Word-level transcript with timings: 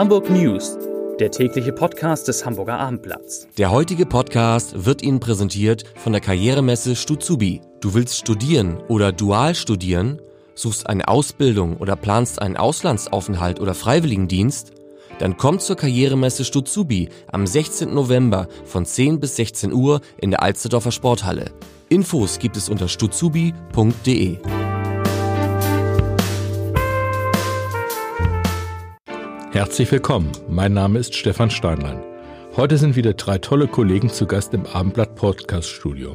Hamburg 0.00 0.30
News, 0.30 0.78
der 1.18 1.30
tägliche 1.30 1.74
Podcast 1.74 2.26
des 2.26 2.46
Hamburger 2.46 2.78
Abendblatts. 2.78 3.46
Der 3.58 3.70
heutige 3.70 4.06
Podcast 4.06 4.86
wird 4.86 5.02
Ihnen 5.02 5.20
präsentiert 5.20 5.84
von 5.96 6.12
der 6.12 6.22
Karrieremesse 6.22 6.96
Stuzubi. 6.96 7.60
Du 7.82 7.92
willst 7.92 8.16
studieren 8.16 8.78
oder 8.88 9.12
dual 9.12 9.54
studieren, 9.54 10.18
suchst 10.54 10.88
eine 10.88 11.06
Ausbildung 11.06 11.76
oder 11.76 11.96
planst 11.96 12.40
einen 12.40 12.56
Auslandsaufenthalt 12.56 13.60
oder 13.60 13.74
Freiwilligendienst? 13.74 14.72
Dann 15.18 15.36
komm 15.36 15.58
zur 15.58 15.76
Karrieremesse 15.76 16.46
Stuzubi 16.46 17.10
am 17.30 17.46
16. 17.46 17.92
November 17.92 18.48
von 18.64 18.86
10 18.86 19.20
bis 19.20 19.36
16 19.36 19.70
Uhr 19.70 20.00
in 20.16 20.30
der 20.30 20.42
Alsterdorfer 20.42 20.92
Sporthalle. 20.92 21.50
Infos 21.90 22.38
gibt 22.38 22.56
es 22.56 22.70
unter 22.70 22.88
stuzubi.de. 22.88 24.38
Herzlich 29.52 29.90
willkommen, 29.90 30.30
mein 30.48 30.74
Name 30.74 31.00
ist 31.00 31.16
Stefan 31.16 31.50
Steinlein. 31.50 31.98
Heute 32.54 32.78
sind 32.78 32.94
wieder 32.94 33.14
drei 33.14 33.38
tolle 33.38 33.66
Kollegen 33.66 34.08
zu 34.08 34.26
Gast 34.26 34.54
im 34.54 34.64
Abendblatt 34.64 35.16
Podcast 35.16 35.68
Studio. 35.68 36.14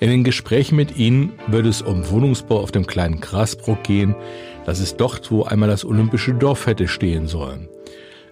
In 0.00 0.10
den 0.10 0.24
Gesprächen 0.24 0.74
mit 0.74 0.96
ihnen 0.96 1.34
wird 1.46 1.64
es 1.64 1.80
um 1.80 2.10
Wohnungsbau 2.10 2.58
auf 2.58 2.72
dem 2.72 2.84
kleinen 2.84 3.20
Grasbruch 3.20 3.80
gehen. 3.84 4.16
Das 4.64 4.80
ist 4.80 4.96
dort, 4.96 5.30
wo 5.30 5.44
einmal 5.44 5.68
das 5.68 5.84
olympische 5.84 6.34
Dorf 6.34 6.66
hätte 6.66 6.88
stehen 6.88 7.28
sollen. 7.28 7.68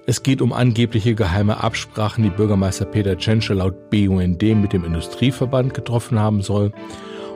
Es 0.05 0.25
geht 0.25 0.43
um 0.43 0.53
angebliche 0.53 1.15
geheime 1.15 1.63
Absprachen, 1.63 2.25
die 2.25 2.31
Bürgermeister 2.31 2.87
Peter 2.87 3.17
Tschentscher 3.17 3.55
laut 3.55 3.89
BUND 3.89 4.43
mit 4.43 4.73
dem 4.73 4.85
Industrieverband 4.85 5.75
getroffen 5.75 6.19
haben 6.19 6.43
soll 6.43 6.73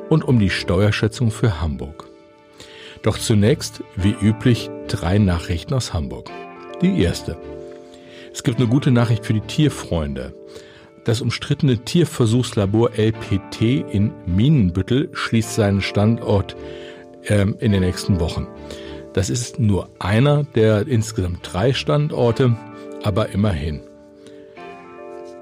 und 0.09 0.27
um 0.27 0.41
die 0.41 0.51
Steuerschätzung 0.51 1.30
für 1.30 1.60
Hamburg. 1.60 2.09
Doch 3.02 3.19
zunächst, 3.19 3.85
wie 3.95 4.16
üblich, 4.21 4.69
drei 4.88 5.19
Nachrichten 5.19 5.74
aus 5.74 5.95
Hamburg. 5.95 6.29
Die 6.80 7.02
erste. 7.02 7.37
Es 8.32 8.45
gibt 8.45 8.59
eine 8.59 8.68
gute 8.68 8.93
Nachricht 8.93 9.26
für 9.26 9.32
die 9.32 9.40
Tierfreunde. 9.40 10.32
Das 11.04 11.20
umstrittene 11.20 11.79
Tierversuchslabor 11.79 12.93
LPT 12.96 13.62
in 13.90 14.12
Minenbüttel 14.26 15.09
schließt 15.12 15.54
seinen 15.54 15.80
Standort 15.80 16.54
ähm, 17.24 17.57
in 17.59 17.73
den 17.73 17.80
nächsten 17.80 18.20
Wochen. 18.20 18.46
Das 19.12 19.29
ist 19.29 19.59
nur 19.59 19.88
einer 19.98 20.45
der 20.54 20.87
insgesamt 20.87 21.40
drei 21.43 21.73
Standorte, 21.73 22.57
aber 23.02 23.30
immerhin. 23.30 23.80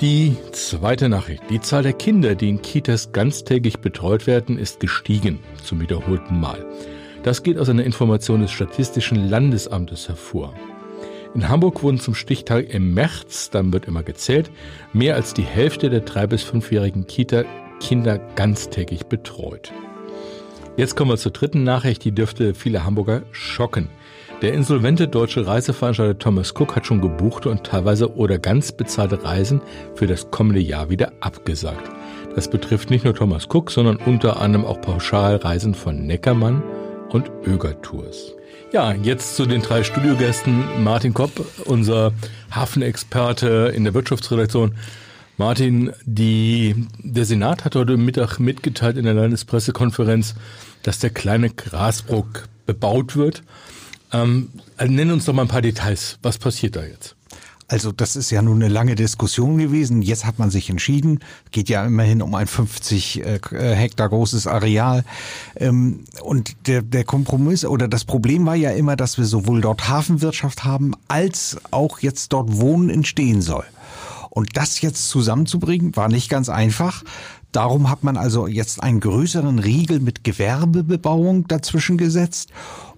Die 0.00 0.36
zweite 0.52 1.10
Nachricht. 1.10 1.42
Die 1.50 1.60
Zahl 1.60 1.82
der 1.82 1.92
Kinder, 1.92 2.34
die 2.34 2.48
in 2.48 2.62
Kitas 2.62 3.12
ganztägig 3.12 3.80
betreut 3.80 4.26
werden, 4.26 4.58
ist 4.58 4.80
gestiegen, 4.80 5.40
zum 5.62 5.80
wiederholten 5.80 6.40
Mal. 6.40 6.64
Das 7.24 7.42
geht 7.42 7.58
aus 7.58 7.68
einer 7.68 7.84
Information 7.84 8.40
des 8.40 8.52
Statistischen 8.52 9.28
Landesamtes 9.28 10.08
hervor. 10.08 10.54
In 11.36 11.50
Hamburg 11.50 11.82
wurden 11.82 12.00
zum 12.00 12.14
Stichtag 12.14 12.72
im 12.72 12.94
März, 12.94 13.50
dann 13.50 13.70
wird 13.70 13.84
immer 13.84 14.02
gezählt, 14.02 14.50
mehr 14.94 15.16
als 15.16 15.34
die 15.34 15.42
Hälfte 15.42 15.90
der 15.90 16.00
drei- 16.00 16.26
bis 16.26 16.42
fünfjährigen 16.42 17.06
Kita-Kinder 17.06 18.16
ganztägig 18.36 19.04
betreut. 19.04 19.70
Jetzt 20.78 20.96
kommen 20.96 21.10
wir 21.10 21.18
zur 21.18 21.32
dritten 21.32 21.62
Nachricht, 21.62 22.04
die 22.04 22.12
dürfte 22.12 22.54
viele 22.54 22.86
Hamburger 22.86 23.20
schocken. 23.32 23.90
Der 24.40 24.54
insolvente 24.54 25.08
deutsche 25.08 25.46
Reiseveranstalter 25.46 26.18
Thomas 26.18 26.54
Cook 26.58 26.74
hat 26.74 26.86
schon 26.86 27.02
gebuchte 27.02 27.50
und 27.50 27.64
teilweise 27.64 28.16
oder 28.16 28.38
ganz 28.38 28.72
bezahlte 28.72 29.22
Reisen 29.22 29.60
für 29.94 30.06
das 30.06 30.30
kommende 30.30 30.60
Jahr 30.60 30.88
wieder 30.88 31.12
abgesagt. 31.20 31.90
Das 32.34 32.48
betrifft 32.48 32.88
nicht 32.88 33.04
nur 33.04 33.14
Thomas 33.14 33.46
Cook, 33.52 33.70
sondern 33.70 33.96
unter 33.96 34.40
anderem 34.40 34.64
auch 34.64 34.80
Pauschalreisen 34.80 35.74
von 35.74 36.06
Neckermann 36.06 36.62
und 37.10 37.30
Öger 37.46 37.80
Tours. 37.82 38.32
Ja, 38.72 38.92
jetzt 38.92 39.36
zu 39.36 39.46
den 39.46 39.62
drei 39.62 39.82
Studiogästen. 39.84 40.82
Martin 40.82 41.14
Kopp, 41.14 41.46
unser 41.64 42.12
Hafenexperte 42.50 43.72
in 43.74 43.84
der 43.84 43.94
Wirtschaftsredaktion. 43.94 44.74
Martin, 45.38 45.92
die, 46.04 46.86
der 46.98 47.24
Senat 47.24 47.64
hat 47.64 47.74
heute 47.74 47.96
Mittag 47.96 48.38
mitgeteilt 48.38 48.96
in 48.96 49.04
der 49.04 49.14
Landespressekonferenz, 49.14 50.34
dass 50.82 50.98
der 50.98 51.10
kleine 51.10 51.50
Grasbruck 51.50 52.48
bebaut 52.64 53.16
wird. 53.16 53.42
Ähm, 54.12 54.50
nenn 54.80 55.10
uns 55.10 55.24
doch 55.24 55.34
mal 55.34 55.42
ein 55.42 55.48
paar 55.48 55.62
Details. 55.62 56.18
Was 56.22 56.38
passiert 56.38 56.76
da 56.76 56.84
jetzt? 56.84 57.15
Also 57.68 57.90
das 57.90 58.14
ist 58.14 58.30
ja 58.30 58.42
nun 58.42 58.62
eine 58.62 58.72
lange 58.72 58.94
Diskussion 58.94 59.58
gewesen. 59.58 60.00
Jetzt 60.00 60.24
hat 60.24 60.38
man 60.38 60.50
sich 60.50 60.70
entschieden. 60.70 61.20
Geht 61.50 61.68
ja 61.68 61.84
immerhin 61.84 62.22
um 62.22 62.34
ein 62.34 62.46
50 62.46 63.24
äh, 63.24 63.40
Hektar 63.50 64.08
großes 64.08 64.46
Areal. 64.46 65.04
Ähm, 65.56 66.04
und 66.22 66.68
der, 66.68 66.82
der 66.82 67.04
Kompromiss 67.04 67.64
oder 67.64 67.88
das 67.88 68.04
Problem 68.04 68.46
war 68.46 68.54
ja 68.54 68.70
immer, 68.70 68.94
dass 68.94 69.18
wir 69.18 69.24
sowohl 69.24 69.60
dort 69.60 69.88
Hafenwirtschaft 69.88 70.64
haben, 70.64 70.92
als 71.08 71.56
auch 71.72 71.98
jetzt 71.98 72.32
dort 72.32 72.56
Wohnen 72.56 72.88
entstehen 72.88 73.42
soll. 73.42 73.64
Und 74.30 74.56
das 74.56 74.80
jetzt 74.82 75.08
zusammenzubringen, 75.08 75.96
war 75.96 76.08
nicht 76.08 76.28
ganz 76.28 76.48
einfach. 76.48 77.02
Darum 77.52 77.88
hat 77.88 78.04
man 78.04 78.18
also 78.18 78.46
jetzt 78.46 78.82
einen 78.82 79.00
größeren 79.00 79.58
Riegel 79.58 79.98
mit 79.98 80.24
Gewerbebebauung 80.24 81.48
dazwischen 81.48 81.96
gesetzt. 81.96 82.50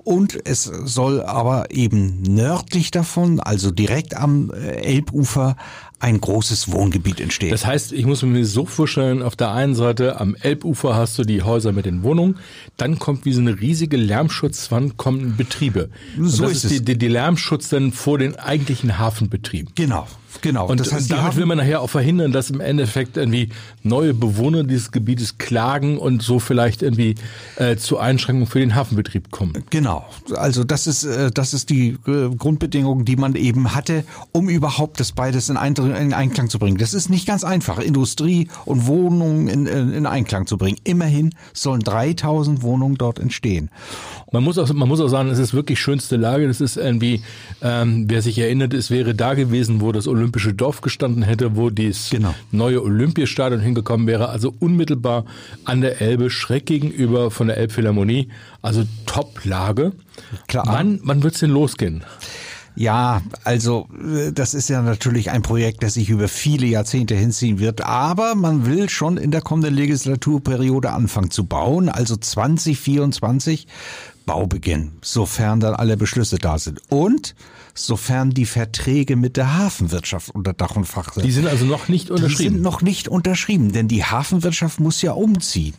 Und 0.08 0.38
es 0.46 0.62
soll 0.62 1.20
aber 1.20 1.70
eben 1.70 2.22
nördlich 2.22 2.90
davon, 2.90 3.40
also 3.40 3.70
direkt 3.70 4.16
am 4.16 4.50
äh, 4.50 4.70
Elbufer, 4.76 5.54
ein 6.00 6.18
großes 6.18 6.72
Wohngebiet 6.72 7.20
entstehen. 7.20 7.50
Das 7.50 7.66
heißt, 7.66 7.92
ich 7.92 8.06
muss 8.06 8.22
mir 8.22 8.46
so 8.46 8.64
vorstellen, 8.64 9.20
auf 9.20 9.36
der 9.36 9.52
einen 9.52 9.74
Seite 9.74 10.18
am 10.18 10.34
Elbufer 10.34 10.94
hast 10.94 11.18
du 11.18 11.24
die 11.24 11.42
Häuser 11.42 11.72
mit 11.72 11.84
den 11.84 12.02
Wohnungen, 12.04 12.38
dann 12.78 12.98
kommt 12.98 13.26
wie 13.26 13.34
so 13.34 13.42
eine 13.42 13.60
riesige 13.60 13.98
Lärmschutzwand, 13.98 14.96
kommen 14.96 15.36
Betriebe. 15.36 15.90
So 16.18 16.44
Und 16.44 16.52
das 16.52 16.64
ist, 16.64 16.64
ist 16.64 16.70
die, 16.70 16.84
die, 16.86 16.96
die 16.96 17.08
Lärmschutz 17.08 17.68
dann 17.68 17.92
vor 17.92 18.16
den 18.16 18.34
eigentlichen 18.36 18.98
Hafenbetrieben. 18.98 19.72
Genau. 19.74 20.06
Genau. 20.40 20.68
Und 20.68 20.80
das 20.80 20.92
heißt, 20.92 21.10
damit 21.10 21.36
will 21.36 21.46
man 21.46 21.58
nachher 21.58 21.80
auch 21.80 21.90
verhindern, 21.90 22.32
dass 22.32 22.50
im 22.50 22.60
Endeffekt 22.60 23.16
irgendwie 23.16 23.50
neue 23.82 24.14
Bewohner 24.14 24.64
dieses 24.64 24.92
Gebietes 24.92 25.38
klagen 25.38 25.98
und 25.98 26.22
so 26.22 26.38
vielleicht 26.38 26.82
irgendwie 26.82 27.16
äh, 27.56 27.76
zu 27.76 27.98
Einschränkungen 27.98 28.46
für 28.46 28.60
den 28.60 28.74
Hafenbetrieb 28.74 29.30
kommen. 29.30 29.64
Genau. 29.70 30.06
Also 30.34 30.64
das 30.64 30.86
ist 30.86 31.04
äh, 31.04 31.30
das 31.32 31.54
ist 31.54 31.70
die 31.70 31.96
äh, 32.06 32.34
Grundbedingung, 32.36 33.04
die 33.04 33.16
man 33.16 33.34
eben 33.34 33.74
hatte, 33.74 34.04
um 34.32 34.48
überhaupt 34.48 35.00
das 35.00 35.12
beides 35.12 35.48
in, 35.48 35.56
ein, 35.56 35.74
in 35.74 36.12
Einklang 36.12 36.48
zu 36.48 36.58
bringen. 36.58 36.78
Das 36.78 36.94
ist 36.94 37.08
nicht 37.08 37.26
ganz 37.26 37.44
einfach, 37.44 37.78
Industrie 37.78 38.48
und 38.64 38.86
Wohnungen 38.86 39.48
in, 39.48 39.66
in, 39.66 39.92
in 39.92 40.06
Einklang 40.06 40.46
zu 40.46 40.56
bringen. 40.56 40.78
Immerhin 40.84 41.34
sollen 41.52 41.80
3000 41.80 42.62
Wohnungen 42.62 42.96
dort 42.96 43.18
entstehen. 43.18 43.70
Man 44.30 44.44
muss 44.44 44.58
auch 44.58 44.72
man 44.72 44.88
muss 44.88 45.00
auch 45.00 45.08
sagen, 45.08 45.30
es 45.30 45.38
ist 45.38 45.54
wirklich 45.54 45.80
schönste 45.80 46.16
Lage. 46.16 46.46
Das 46.46 46.60
ist 46.60 46.76
irgendwie, 46.76 47.22
ähm, 47.62 48.04
wer 48.08 48.22
sich 48.22 48.38
erinnert, 48.38 48.74
es 48.74 48.90
wäre 48.90 49.14
da 49.14 49.34
gewesen, 49.34 49.80
wo 49.80 49.90
das 49.92 50.06
Olympische 50.06 50.27
Dorf 50.30 50.80
gestanden 50.80 51.22
hätte, 51.22 51.56
wo 51.56 51.70
das 51.70 52.10
genau. 52.10 52.34
neue 52.50 52.82
Olympiastadion 52.82 53.60
hingekommen 53.60 54.06
wäre, 54.06 54.28
also 54.28 54.54
unmittelbar 54.58 55.24
an 55.64 55.80
der 55.80 56.00
Elbe, 56.00 56.30
schräg 56.30 56.66
gegenüber 56.66 57.30
von 57.30 57.48
der 57.48 57.56
Elbphilharmonie, 57.56 58.28
also 58.62 58.84
Top-Lage. 59.06 59.92
Klar. 60.46 60.64
Wann, 60.66 61.00
wann 61.02 61.22
wird's 61.22 61.40
denn 61.40 61.50
losgehen? 61.50 62.04
Ja, 62.78 63.22
also 63.42 63.88
äh, 64.00 64.32
das 64.32 64.54
ist 64.54 64.68
ja 64.68 64.82
natürlich 64.82 65.32
ein 65.32 65.42
Projekt, 65.42 65.82
das 65.82 65.94
sich 65.94 66.10
über 66.10 66.28
viele 66.28 66.66
Jahrzehnte 66.66 67.16
hinziehen 67.16 67.58
wird, 67.58 67.84
aber 67.84 68.36
man 68.36 68.66
will 68.66 68.88
schon 68.88 69.16
in 69.16 69.32
der 69.32 69.40
kommenden 69.40 69.74
Legislaturperiode 69.74 70.92
anfangen 70.92 71.32
zu 71.32 71.44
bauen, 71.44 71.88
also 71.88 72.16
2024 72.16 73.66
Baubeginn, 74.26 74.92
sofern 75.02 75.58
dann 75.58 75.74
alle 75.74 75.96
Beschlüsse 75.96 76.36
da 76.36 76.56
sind. 76.58 76.80
Und 76.88 77.34
sofern 77.86 78.30
die 78.30 78.46
Verträge 78.46 79.16
mit 79.16 79.36
der 79.36 79.56
Hafenwirtschaft 79.56 80.34
unter 80.34 80.52
Dach 80.52 80.76
und 80.76 80.84
Fach 80.84 81.12
sind. 81.12 81.24
Die 81.24 81.32
sind 81.32 81.46
also 81.46 81.64
noch 81.64 81.88
nicht 81.88 82.10
unterschrieben. 82.10 82.38
Die 82.38 82.44
sind 82.44 82.62
noch 82.62 82.82
nicht 82.82 83.08
unterschrieben, 83.08 83.72
denn 83.72 83.88
die 83.88 84.04
Hafenwirtschaft 84.04 84.80
muss 84.80 85.02
ja 85.02 85.12
umziehen. 85.12 85.74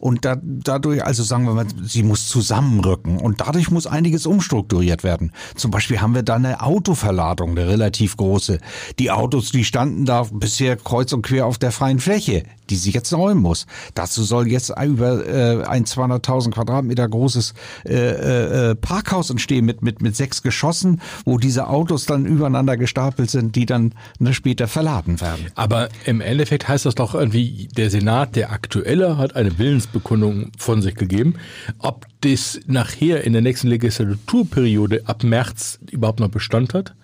Und 0.00 0.24
da, 0.24 0.36
dadurch, 0.42 1.04
also 1.04 1.22
sagen 1.22 1.44
wir 1.44 1.52
mal, 1.52 1.66
sie 1.82 2.02
muss 2.02 2.26
zusammenrücken 2.26 3.18
und 3.18 3.42
dadurch 3.42 3.70
muss 3.70 3.86
einiges 3.86 4.24
umstrukturiert 4.24 5.04
werden. 5.04 5.32
Zum 5.56 5.70
Beispiel 5.70 6.00
haben 6.00 6.14
wir 6.14 6.22
da 6.22 6.36
eine 6.36 6.62
Autoverladung, 6.62 7.50
eine 7.50 7.68
relativ 7.68 8.16
große. 8.16 8.60
Die 8.98 9.10
Autos, 9.10 9.52
die 9.52 9.64
standen 9.64 10.06
da 10.06 10.26
bisher 10.32 10.76
kreuz 10.76 11.12
und 11.12 11.20
quer 11.20 11.44
auf 11.44 11.58
der 11.58 11.70
freien 11.70 12.00
Fläche, 12.00 12.44
die 12.70 12.76
sie 12.76 12.92
jetzt 12.92 13.12
räumen 13.12 13.42
muss. 13.42 13.66
Dazu 13.94 14.22
soll 14.22 14.48
jetzt 14.48 14.70
über 14.82 15.26
äh, 15.26 15.64
ein 15.64 15.84
200.000 15.84 16.52
Quadratmeter 16.52 17.06
großes 17.06 17.52
äh, 17.84 18.70
äh, 18.70 18.74
Parkhaus 18.76 19.28
entstehen 19.28 19.66
mit, 19.66 19.82
mit, 19.82 20.00
mit 20.00 20.16
sechs 20.16 20.42
Geschossen, 20.42 21.02
wo 21.30 21.38
diese 21.38 21.68
Autos 21.68 22.06
dann 22.06 22.26
übereinander 22.26 22.76
gestapelt 22.76 23.30
sind, 23.30 23.54
die 23.54 23.64
dann 23.64 23.94
ne, 24.18 24.34
später 24.34 24.66
verladen 24.66 25.20
werden. 25.20 25.46
Aber 25.54 25.88
im 26.04 26.20
Endeffekt 26.20 26.66
heißt 26.66 26.86
das 26.86 26.96
doch 26.96 27.14
irgendwie, 27.14 27.68
der 27.76 27.88
Senat, 27.88 28.34
der 28.34 28.50
aktuelle, 28.50 29.16
hat 29.16 29.36
eine 29.36 29.56
Willens 29.58 29.80
Willensbekundung 29.80 30.50
von 30.58 30.82
sich 30.82 30.96
gegeben. 30.96 31.34
Ob 31.78 32.06
das 32.22 32.58
nachher 32.66 33.22
in 33.22 33.32
der 33.32 33.42
nächsten 33.42 33.68
Legislaturperiode 33.68 35.02
ab 35.06 35.22
März 35.22 35.78
überhaupt 35.90 36.18
noch 36.18 36.28
Bestand 36.28 36.74
hat, 36.74 36.94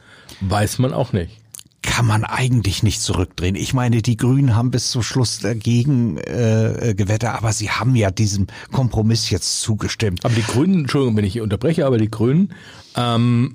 weiß 0.40 0.80
man 0.80 0.92
auch 0.92 1.12
nicht 1.12 1.40
kann 1.82 2.04
man 2.04 2.24
eigentlich 2.24 2.82
nicht 2.82 3.00
zurückdrehen. 3.00 3.54
Ich 3.54 3.72
meine, 3.72 4.02
die 4.02 4.16
Grünen 4.16 4.56
haben 4.56 4.72
bis 4.72 4.90
zum 4.90 5.04
Schluss 5.04 5.38
dagegen 5.38 6.18
äh, 6.18 6.94
gewettert, 6.96 7.36
aber 7.36 7.52
sie 7.52 7.70
haben 7.70 7.94
ja 7.94 8.10
diesem 8.10 8.48
Kompromiss 8.72 9.30
jetzt 9.30 9.60
zugestimmt. 9.60 10.24
Aber 10.24 10.34
die 10.34 10.42
Grünen, 10.42 10.80
Entschuldigung, 10.80 11.16
wenn 11.16 11.24
ich 11.24 11.34
hier 11.34 11.44
unterbreche, 11.44 11.86
aber 11.86 11.96
die 11.96 12.10
Grünen 12.10 12.52
ähm, 12.96 13.54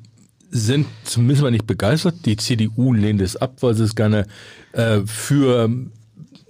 sind 0.52 0.86
zumindest 1.06 1.42
mal 1.42 1.52
nicht 1.52 1.66
begeistert. 1.66 2.26
Die 2.26 2.38
CDU 2.38 2.94
lehnt 2.94 3.22
es 3.22 3.38
ab, 3.38 3.56
weil 3.62 3.74
sie 3.74 3.86
es 3.86 3.96
gerne 3.96 4.28
äh, 4.74 5.00
für 5.06 5.70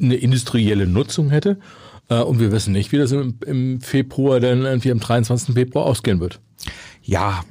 eine 0.02 0.16
industrielle 0.16 0.88
Nutzung 0.88 1.30
hätte. 1.30 1.60
Äh, 2.10 2.22
und 2.22 2.40
wir 2.40 2.52
wissen 2.52 2.74
nicht, 2.74 2.92
wie 2.92 2.98
das 2.98 3.12
im, 3.12 3.36
im 3.46 3.80
Februar 3.80 4.40
dann 4.40 4.66
irgendwie 4.66 4.92
am 4.92 5.00
23. 5.00 5.54
Februar 5.54 5.86
ausgehen 5.86 6.20
wird. 6.20 6.40
Ja, 7.04 7.44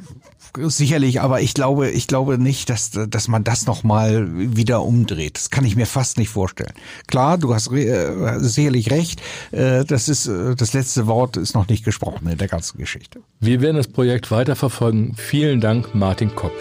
sicherlich, 0.56 1.20
aber 1.20 1.40
ich 1.40 1.54
glaube, 1.54 1.90
ich 1.90 2.06
glaube 2.06 2.38
nicht, 2.38 2.70
dass, 2.70 2.90
dass 2.90 3.28
man 3.28 3.44
das 3.44 3.66
nochmal 3.66 4.28
wieder 4.32 4.82
umdreht. 4.82 5.36
Das 5.36 5.50
kann 5.50 5.64
ich 5.64 5.76
mir 5.76 5.86
fast 5.86 6.18
nicht 6.18 6.28
vorstellen. 6.28 6.72
Klar, 7.06 7.38
du 7.38 7.54
hast 7.54 7.70
äh, 7.72 8.38
sicherlich 8.40 8.90
recht. 8.90 9.20
Äh, 9.52 9.84
das 9.84 10.08
ist, 10.08 10.26
äh, 10.26 10.54
das 10.56 10.72
letzte 10.72 11.06
Wort 11.06 11.36
ist 11.36 11.54
noch 11.54 11.68
nicht 11.68 11.84
gesprochen 11.84 12.28
in 12.28 12.38
der 12.38 12.48
ganzen 12.48 12.78
Geschichte. 12.78 13.20
Wir 13.38 13.60
werden 13.60 13.76
das 13.76 13.88
Projekt 13.88 14.30
weiterverfolgen. 14.30 15.14
Vielen 15.16 15.60
Dank, 15.60 15.94
Martin 15.94 16.34
Kopp. 16.34 16.52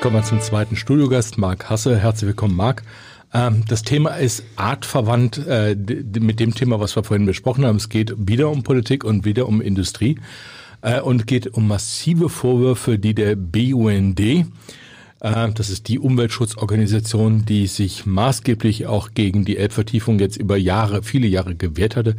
Kommen 0.00 0.16
wir 0.16 0.22
zum 0.22 0.40
zweiten 0.40 0.76
Studiogast, 0.76 1.38
Marc 1.38 1.68
Hasse. 1.68 1.98
Herzlich 1.98 2.28
willkommen, 2.28 2.56
Marc. 2.56 2.82
Ähm, 3.34 3.64
das 3.68 3.82
Thema 3.82 4.10
ist 4.16 4.42
artverwandt 4.56 5.44
mit 5.46 6.40
dem 6.40 6.54
Thema, 6.54 6.80
was 6.80 6.96
wir 6.96 7.04
vorhin 7.04 7.26
besprochen 7.26 7.66
haben. 7.66 7.76
Es 7.76 7.88
geht 7.88 8.14
wieder 8.16 8.48
um 8.48 8.62
Politik 8.62 9.04
und 9.04 9.24
wieder 9.24 9.46
um 9.46 9.60
Industrie 9.60 10.18
äh, 10.82 11.00
und 11.00 11.26
geht 11.26 11.46
um 11.48 11.68
massive 11.68 12.28
Vorwürfe, 12.28 12.98
die 12.98 13.14
der 13.14 13.36
BUND, 13.36 14.20
äh, 15.20 15.50
das 15.52 15.70
ist 15.70 15.88
die 15.88 15.98
Umweltschutzorganisation, 15.98 17.44
die 17.44 17.66
sich 17.66 18.06
maßgeblich 18.06 18.86
auch 18.86 19.10
gegen 19.14 19.44
die 19.44 19.56
Elbvertiefung 19.56 20.18
jetzt 20.18 20.36
über 20.36 20.56
Jahre, 20.56 21.02
viele 21.02 21.26
Jahre 21.26 21.54
gewehrt 21.54 21.96
hatte, 21.96 22.16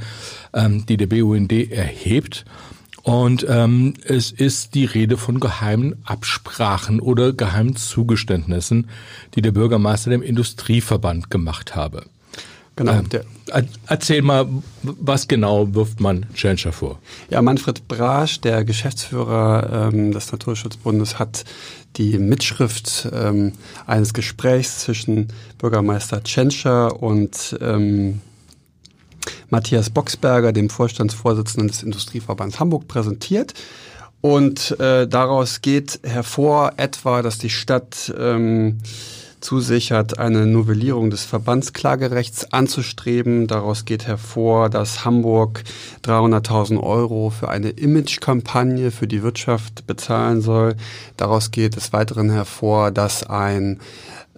ähm, 0.54 0.86
die 0.86 0.98
der 0.98 1.08
BUND 1.08 1.52
erhebt. 1.52 2.46
Und 3.04 3.46
ähm, 3.50 3.94
es 4.04 4.32
ist 4.32 4.76
die 4.76 4.86
Rede 4.86 5.18
von 5.18 5.40
geheimen 5.40 5.96
Absprachen 6.04 7.00
oder 7.00 7.32
geheimen 7.32 7.76
Zugeständnissen, 7.76 8.90
die 9.36 9.42
der 9.42 9.54
Bürgermeister 9.54 10.10
dem 10.10 10.22
Industrieverband 10.22 11.32
gemacht 11.32 11.76
habe. 11.76 12.06
Genau. 12.80 12.94
Ähm, 12.94 13.68
erzähl 13.88 14.22
mal, 14.22 14.48
was 14.84 15.28
genau 15.28 15.74
wirft 15.76 16.00
man 16.00 16.26
Tschentscher 16.34 16.72
vor? 16.72 16.98
Ja, 17.30 17.42
Manfred 17.42 17.90
Brasch, 17.90 18.40
der 18.40 18.64
Geschäftsführer 18.64 19.92
ähm, 19.92 20.14
des 20.14 20.32
Naturschutzbundes, 20.32 21.20
hat 21.20 21.44
die 21.98 22.18
Mitschrift 22.18 23.10
ähm, 23.12 23.52
eines 23.86 24.14
Gesprächs 24.14 24.80
zwischen 24.80 25.28
Bürgermeister 25.58 26.24
Tschentscher 26.24 27.04
und 27.04 27.58
ähm, 27.60 28.22
Matthias 29.50 29.90
Boxberger, 29.90 30.54
dem 30.54 30.70
Vorstandsvorsitzenden 30.70 31.68
des 31.68 31.84
Industrieverbands 31.84 32.62
Hamburg, 32.62 32.88
präsentiert. 32.88 33.56
Und 34.22 34.80
äh, 34.80 35.06
daraus 35.06 35.60
geht 35.60 36.00
hervor 36.04 36.72
etwa, 36.78 37.22
dass 37.24 37.40
die 37.40 37.50
Stadt 37.50 38.14
ähm, 38.18 38.78
zusichert, 39.42 40.20
eine 40.20 40.46
Novellierung 40.46 41.10
des 41.10 41.24
Verbandsklagerechts 41.24 42.52
anzustreben. 42.52 43.48
Daraus 43.48 43.86
geht 43.86 44.08
hervor, 44.08 44.70
dass 44.70 45.06
Hamburg 45.06 45.64
300.000 46.04 46.82
Euro 46.82 47.30
für 47.30 47.50
eine 47.50 47.70
Imagekampagne 47.70 48.92
für 48.92 49.08
die 49.08 49.24
Wirtschaft 49.24 49.88
bezahlen 49.88 50.42
soll. 50.42 50.76
Daraus 51.18 51.52
geht 51.52 51.76
des 51.76 51.94
Weiteren 51.94 52.30
hervor, 52.30 52.92
dass 52.92 53.24
ein 53.24 53.80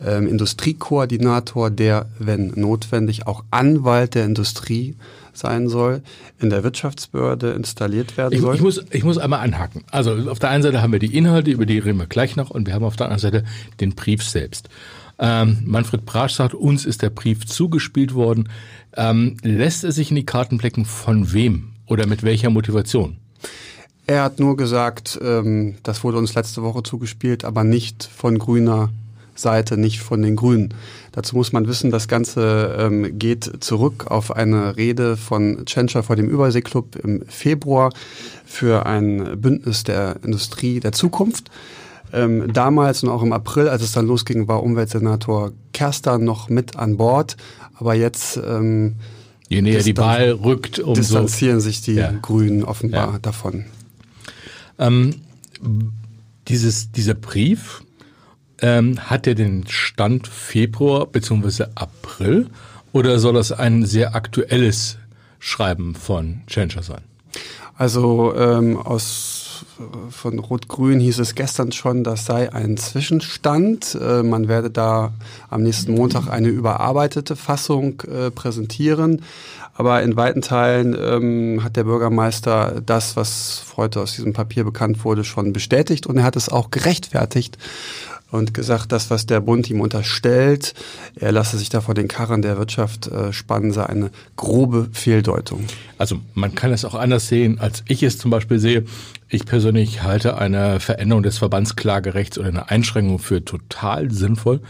ähm, 0.05 0.27
Industriekoordinator, 0.27 1.69
der, 1.69 2.07
wenn 2.19 2.53
notwendig, 2.55 3.27
auch 3.27 3.43
Anwalt 3.51 4.15
der 4.15 4.25
Industrie 4.25 4.95
sein 5.33 5.69
soll, 5.69 6.01
in 6.39 6.49
der 6.49 6.63
Wirtschaftsbehörde 6.63 7.51
installiert 7.51 8.17
werden 8.17 8.33
ich, 8.33 8.41
soll. 8.41 8.55
Ich 8.55 8.61
muss, 8.61 8.83
ich 8.91 9.03
muss 9.03 9.17
einmal 9.17 9.39
anhaken. 9.39 9.83
Also 9.91 10.13
auf 10.29 10.39
der 10.39 10.49
einen 10.49 10.63
Seite 10.63 10.81
haben 10.81 10.91
wir 10.91 10.99
die 10.99 11.15
Inhalte, 11.15 11.51
über 11.51 11.65
die 11.65 11.79
reden 11.79 11.99
wir 11.99 12.07
gleich 12.07 12.35
noch, 12.35 12.49
und 12.49 12.67
wir 12.67 12.73
haben 12.73 12.83
auf 12.83 12.95
der 12.95 13.07
anderen 13.07 13.21
Seite 13.21 13.43
den 13.79 13.95
Brief 13.95 14.23
selbst. 14.23 14.69
Ähm, 15.19 15.59
Manfred 15.65 16.05
Brasch 16.05 16.33
sagt, 16.33 16.55
uns 16.55 16.85
ist 16.85 17.03
der 17.03 17.11
Brief 17.11 17.45
zugespielt 17.45 18.15
worden. 18.15 18.49
Ähm, 18.97 19.37
lässt 19.43 19.83
er 19.83 19.91
sich 19.91 20.09
in 20.09 20.15
die 20.15 20.25
Karten 20.25 20.57
blicken, 20.57 20.85
von 20.85 21.31
wem 21.31 21.73
oder 21.85 22.07
mit 22.07 22.23
welcher 22.23 22.49
Motivation? 22.49 23.17
Er 24.07 24.23
hat 24.23 24.39
nur 24.39 24.57
gesagt, 24.57 25.19
ähm, 25.23 25.75
das 25.83 26.03
wurde 26.03 26.17
uns 26.17 26.33
letzte 26.33 26.63
Woche 26.63 26.81
zugespielt, 26.83 27.45
aber 27.45 27.63
nicht 27.63 28.03
von 28.03 28.39
grüner 28.39 28.89
Seite, 29.35 29.77
nicht 29.77 29.99
von 29.99 30.21
den 30.21 30.35
Grünen. 30.35 30.73
Dazu 31.11 31.35
muss 31.35 31.51
man 31.51 31.67
wissen, 31.67 31.91
das 31.91 32.07
Ganze 32.07 32.75
ähm, 32.79 33.17
geht 33.17 33.63
zurück 33.63 34.07
auf 34.07 34.35
eine 34.35 34.77
Rede 34.77 35.17
von 35.17 35.65
Tschentscher 35.65 36.03
vor 36.03 36.15
dem 36.15 36.29
Überseeklub 36.29 36.95
im 36.95 37.23
Februar 37.27 37.91
für 38.45 38.85
ein 38.85 39.39
Bündnis 39.41 39.83
der 39.83 40.17
Industrie 40.23 40.79
der 40.79 40.91
Zukunft. 40.91 41.49
Ähm, 42.13 42.51
damals 42.51 43.03
und 43.03 43.09
auch 43.09 43.23
im 43.23 43.33
April, 43.33 43.69
als 43.69 43.81
es 43.81 43.93
dann 43.93 44.07
losging, 44.07 44.47
war 44.47 44.63
Umweltsenator 44.63 45.51
Kerster 45.73 46.17
noch 46.17 46.49
mit 46.49 46.75
an 46.75 46.97
Bord. 46.97 47.37
Aber 47.75 47.93
jetzt 47.93 48.37
ähm, 48.37 48.95
Je 49.51 49.61
näher 49.61 49.83
die 49.83 49.97
Wahl 49.97 50.31
rückt, 50.31 50.79
umso 50.79 50.93
distanzieren 51.01 51.59
sich 51.59 51.81
die 51.81 51.95
ja. 51.95 52.13
Grünen 52.21 52.63
offenbar 52.63 53.13
ja. 53.13 53.19
davon. 53.19 53.65
Ähm, 54.79 55.15
dieses, 56.47 56.91
dieser 56.93 57.15
Brief, 57.15 57.83
ähm, 58.61 58.99
hat 59.09 59.27
er 59.27 59.35
den 59.35 59.65
Stand 59.67 60.27
Februar 60.27 61.05
bzw. 61.07 61.65
April 61.75 62.47
oder 62.93 63.19
soll 63.19 63.33
das 63.33 63.51
ein 63.51 63.85
sehr 63.85 64.15
aktuelles 64.15 64.97
Schreiben 65.39 65.95
von 65.95 66.41
Tschentscher 66.47 66.83
sein? 66.83 67.01
Also 67.77 68.35
ähm, 68.35 68.77
aus 68.77 69.41
von 70.09 70.39
Rot-Grün 70.39 70.99
hieß 70.99 71.19
es 71.19 71.35
gestern 71.35 71.71
schon, 71.71 72.03
das 72.03 72.25
sei 72.25 72.51
ein 72.53 72.77
Zwischenstand. 72.77 73.97
Äh, 73.99 74.23
man 74.23 74.47
werde 74.47 74.69
da 74.69 75.13
am 75.49 75.63
nächsten 75.63 75.93
Montag 75.93 76.27
eine 76.29 76.49
überarbeitete 76.49 77.35
Fassung 77.35 78.01
äh, 78.01 78.31
präsentieren. 78.31 79.21
Aber 79.73 80.03
in 80.03 80.15
weiten 80.15 80.41
Teilen 80.41 80.95
ähm, 80.99 81.63
hat 81.63 81.77
der 81.77 81.85
Bürgermeister 81.85 82.81
das, 82.85 83.15
was 83.15 83.63
heute 83.77 84.01
aus 84.01 84.15
diesem 84.15 84.33
Papier 84.33 84.63
bekannt 84.63 85.03
wurde, 85.05 85.23
schon 85.23 85.53
bestätigt 85.53 86.05
und 86.07 86.17
er 86.17 86.23
hat 86.23 86.35
es 86.35 86.49
auch 86.49 86.71
gerechtfertigt 86.71 87.57
und 88.31 88.53
gesagt, 88.53 88.91
das, 88.91 89.09
was 89.09 89.25
der 89.25 89.41
Bund 89.41 89.69
ihm 89.69 89.81
unterstellt, 89.81 90.73
er 91.15 91.31
lasse 91.31 91.57
sich 91.57 91.69
da 91.69 91.81
vor 91.81 91.93
den 91.93 92.07
Karren 92.07 92.41
der 92.41 92.57
Wirtschaft 92.57 93.07
äh, 93.07 93.33
spannen, 93.33 93.73
sei 93.73 93.85
eine 93.85 94.09
grobe 94.37 94.89
Fehldeutung. 94.93 95.65
Also 95.97 96.19
man 96.33 96.55
kann 96.55 96.71
es 96.71 96.85
auch 96.85 96.95
anders 96.95 97.27
sehen, 97.27 97.59
als 97.59 97.83
ich 97.87 98.03
es 98.03 98.17
zum 98.17 98.31
Beispiel 98.31 98.57
sehe. 98.57 98.85
Ich 99.29 99.45
persönlich 99.45 100.03
halte 100.03 100.37
eine 100.37 100.79
Veränderung 100.79 101.23
des 101.23 101.37
Verbandsklagerechts 101.37 102.37
oder 102.37 102.47
eine 102.47 102.69
Einschränkung 102.69 103.19
für 103.19 103.43
total 103.43 104.11
sinnvoll. 104.11 104.61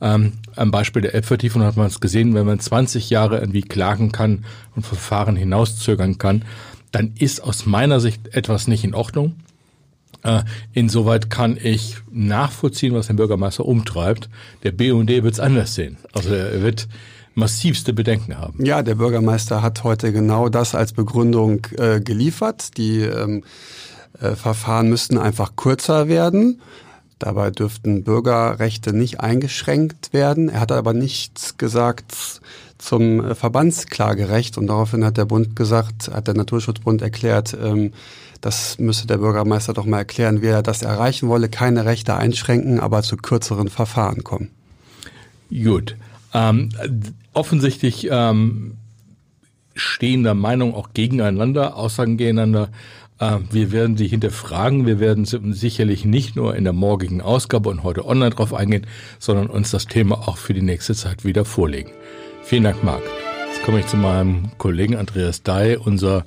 Ähm, 0.00 0.32
am 0.56 0.70
Beispiel 0.70 1.02
der 1.02 1.14
Elbvertiefung 1.14 1.62
hat 1.62 1.76
man 1.76 1.86
es 1.86 2.00
gesehen, 2.00 2.34
wenn 2.34 2.46
man 2.46 2.58
20 2.58 3.10
Jahre 3.10 3.38
irgendwie 3.38 3.62
klagen 3.62 4.10
kann 4.10 4.44
und 4.74 4.84
Verfahren 4.84 5.36
hinauszögern 5.36 6.18
kann, 6.18 6.44
dann 6.90 7.12
ist 7.18 7.42
aus 7.42 7.66
meiner 7.66 8.00
Sicht 8.00 8.34
etwas 8.34 8.66
nicht 8.68 8.84
in 8.84 8.94
Ordnung. 8.94 9.36
Äh, 10.22 10.42
insoweit 10.72 11.30
kann 11.30 11.58
ich 11.60 11.96
nachvollziehen, 12.10 12.94
was 12.94 13.08
den 13.08 13.16
Bürgermeister 13.16 13.64
umtreibt. 13.66 14.28
Der 14.62 14.72
BUND 14.72 15.08
wird 15.08 15.32
es 15.32 15.40
anders 15.40 15.74
sehen. 15.74 15.98
Also 16.12 16.32
er 16.32 16.62
wird 16.62 16.88
massivste 17.34 17.92
Bedenken 17.92 18.38
haben. 18.38 18.64
Ja, 18.64 18.82
der 18.82 18.96
Bürgermeister 18.96 19.62
hat 19.62 19.84
heute 19.84 20.12
genau 20.12 20.48
das 20.48 20.74
als 20.74 20.92
Begründung 20.92 21.66
äh, 21.76 22.00
geliefert. 22.00 22.76
Die 22.76 23.00
ähm, 23.00 23.42
äh, 24.20 24.34
Verfahren 24.34 24.88
müssten 24.88 25.18
einfach 25.18 25.56
kürzer 25.56 26.08
werden. 26.08 26.60
Dabei 27.18 27.50
dürften 27.50 28.04
Bürgerrechte 28.04 28.92
nicht 28.92 29.20
eingeschränkt 29.20 30.12
werden. 30.12 30.48
Er 30.48 30.60
hat 30.60 30.72
aber 30.72 30.92
nichts 30.92 31.56
gesagt 31.56 32.40
zum 32.78 33.24
äh, 33.24 33.34
Verbandsklagerecht 33.34 34.58
und 34.58 34.66
daraufhin 34.66 35.04
hat 35.04 35.16
der 35.16 35.24
Bund 35.24 35.56
gesagt, 35.56 36.10
hat 36.12 36.26
der 36.26 36.34
Naturschutzbund 36.34 37.00
erklärt, 37.00 37.56
ähm, 37.60 37.92
das 38.42 38.78
müsste 38.78 39.06
der 39.06 39.18
Bürgermeister 39.18 39.72
doch 39.72 39.86
mal 39.86 39.98
erklären, 39.98 40.42
wie 40.42 40.48
er 40.48 40.62
das 40.62 40.82
erreichen 40.82 41.28
wolle. 41.28 41.48
Keine 41.48 41.86
Rechte 41.86 42.16
einschränken, 42.16 42.80
aber 42.80 43.02
zu 43.02 43.16
kürzeren 43.16 43.68
Verfahren 43.68 44.24
kommen. 44.24 44.50
Gut. 45.48 45.96
Ähm, 46.34 46.70
offensichtlich 47.32 48.08
ähm, 48.10 48.78
stehen 49.76 50.24
da 50.24 50.34
Meinungen 50.34 50.74
auch 50.74 50.90
gegeneinander, 50.92 51.76
Aussagen 51.76 52.16
gegeneinander. 52.16 52.70
Äh, 53.20 53.38
wir 53.50 53.70
werden 53.70 53.96
sie 53.96 54.08
hinterfragen. 54.08 54.86
Wir 54.86 54.98
werden 54.98 55.24
sicherlich 55.24 56.04
nicht 56.04 56.34
nur 56.34 56.56
in 56.56 56.64
der 56.64 56.72
morgigen 56.72 57.20
Ausgabe 57.20 57.68
und 57.68 57.84
heute 57.84 58.04
online 58.04 58.30
drauf 58.30 58.52
eingehen, 58.52 58.88
sondern 59.20 59.46
uns 59.46 59.70
das 59.70 59.86
Thema 59.86 60.26
auch 60.26 60.36
für 60.36 60.52
die 60.52 60.62
nächste 60.62 60.96
Zeit 60.96 61.24
wieder 61.24 61.44
vorlegen. 61.44 61.92
Vielen 62.42 62.64
Dank, 62.64 62.82
Marc. 62.82 63.02
Jetzt 63.52 63.62
komme 63.64 63.78
ich 63.78 63.86
zu 63.86 63.96
meinem 63.96 64.50
Kollegen 64.58 64.96
Andreas 64.96 65.44
Dai, 65.44 65.78
unser 65.78 66.24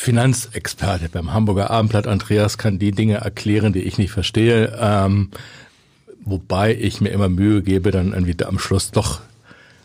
Finanzexperte 0.00 1.10
beim 1.10 1.34
Hamburger 1.34 1.70
Abendblatt. 1.70 2.06
Andreas 2.06 2.56
kann 2.56 2.78
die 2.78 2.90
Dinge 2.90 3.16
erklären, 3.16 3.74
die 3.74 3.82
ich 3.82 3.98
nicht 3.98 4.10
verstehe. 4.10 4.74
Ähm, 4.80 5.28
wobei 6.24 6.74
ich 6.74 7.02
mir 7.02 7.10
immer 7.10 7.28
Mühe 7.28 7.60
gebe, 7.60 7.90
dann 7.90 8.14
irgendwie 8.14 8.42
am 8.42 8.58
Schluss 8.58 8.92
doch 8.92 9.20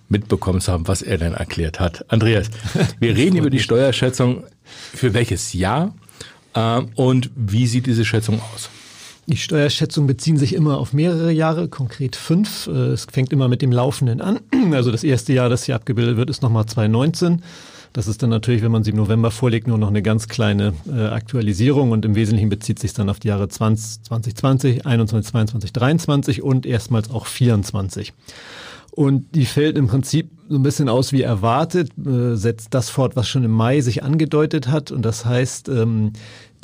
mitbekommen 0.07 0.61
zu 0.61 0.71
haben, 0.71 0.87
was 0.87 1.01
er 1.01 1.17
denn 1.17 1.33
erklärt 1.33 1.81
hat. 1.81 2.05
Andreas, 2.07 2.49
wir 3.01 3.13
reden 3.13 3.35
über 3.35 3.49
die 3.49 3.59
Steuerschätzung. 3.59 4.45
Für 4.63 5.13
welches 5.13 5.51
Jahr? 5.51 5.93
Ähm, 6.53 6.91
und 6.95 7.29
wie 7.35 7.67
sieht 7.67 7.85
diese 7.85 8.05
Schätzung 8.05 8.39
aus? 8.53 8.69
Die 9.27 9.35
Steuerschätzungen 9.35 10.07
beziehen 10.07 10.37
sich 10.37 10.55
immer 10.55 10.77
auf 10.77 10.93
mehrere 10.93 11.33
Jahre, 11.33 11.67
konkret 11.67 12.15
fünf. 12.15 12.67
Äh, 12.67 12.93
es 12.93 13.05
fängt 13.11 13.33
immer 13.33 13.49
mit 13.49 13.61
dem 13.61 13.73
Laufenden 13.73 14.21
an. 14.21 14.39
Also 14.71 14.91
das 14.91 15.03
erste 15.03 15.33
Jahr, 15.33 15.49
das 15.49 15.65
hier 15.65 15.75
abgebildet 15.75 16.15
wird, 16.15 16.29
ist 16.29 16.41
nochmal 16.41 16.67
2019. 16.67 17.41
Das 17.95 18.09
ist 18.09 18.21
dann 18.21 18.29
natürlich, 18.29 18.61
wenn 18.61 18.73
man 18.73 18.83
sie 18.83 18.91
im 18.91 18.97
November 18.97 19.31
vorlegt, 19.31 19.67
nur 19.67 19.77
noch 19.77 19.87
eine 19.87 20.01
ganz 20.01 20.27
kleine 20.27 20.73
äh, 20.85 21.05
Aktualisierung 21.05 21.91
und 21.91 22.03
im 22.03 22.13
Wesentlichen 22.13 22.49
bezieht 22.49 22.77
sich 22.77 22.91
dann 22.91 23.09
auf 23.09 23.21
die 23.21 23.29
Jahre 23.29 23.47
20, 23.47 24.03
2020, 24.03 24.85
21, 24.85 25.31
22, 25.31 25.71
23 25.71 26.43
und 26.43 26.65
erstmals 26.65 27.09
auch 27.09 27.25
24. 27.25 28.11
Und 28.91 29.33
die 29.33 29.45
fällt 29.45 29.77
im 29.77 29.87
Prinzip 29.87 30.29
so 30.49 30.57
ein 30.57 30.63
bisschen 30.63 30.89
aus 30.89 31.13
wie 31.13 31.21
erwartet, 31.21 31.91
äh, 31.97 32.35
setzt 32.35 32.73
das 32.73 32.89
fort, 32.89 33.15
was 33.15 33.29
schon 33.29 33.45
im 33.45 33.51
Mai 33.51 33.79
sich 33.79 34.03
angedeutet 34.03 34.67
hat. 34.67 34.91
Und 34.91 35.03
das 35.03 35.23
heißt, 35.23 35.69
ähm, 35.69 36.11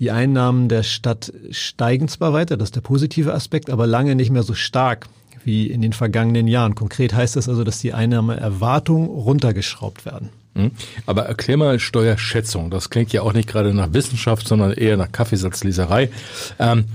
die 0.02 0.12
Einnahmen 0.12 0.68
der 0.68 0.84
Stadt 0.84 1.32
steigen 1.52 2.10
zwar 2.10 2.34
weiter, 2.34 2.58
das 2.58 2.68
ist 2.68 2.76
der 2.76 2.82
positive 2.82 3.34
Aspekt, 3.34 3.70
aber 3.70 3.88
lange 3.88 4.16
nicht 4.16 4.32
mehr 4.32 4.44
so 4.44 4.54
stark 4.54 5.08
wie 5.46 5.68
in 5.68 5.82
den 5.82 5.94
vergangenen 5.94 6.50
Jahren. 6.50 6.76
Konkret 6.76 7.14
heißt 7.14 7.38
das 7.38 7.48
also, 7.48 7.64
dass 7.64 7.80
die 7.80 7.94
Einnahmeerwartungen 7.94 9.08
runtergeschraubt 9.08 10.06
werden. 10.06 10.30
Hm? 10.56 10.72
Aber 11.06 11.24
erklär 11.24 11.58
mal 11.58 11.80
Steuerschätzung. 11.80 12.72
Das 12.72 12.90
klingt 12.90 13.14
ja 13.14 13.22
auch 13.22 13.34
nicht 13.34 13.48
gerade 13.48 13.74
nach 13.74 13.94
Wissenschaft, 13.94 14.48
sondern 14.48 14.74
eher 14.74 14.98
nach 14.98 15.12
Kaffeesatzleserei. 15.12 16.10
Ähm, 16.60 16.86